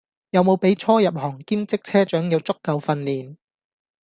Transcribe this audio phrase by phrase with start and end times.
[0.31, 3.37] 有無俾初入行兼職車長有足夠訓練?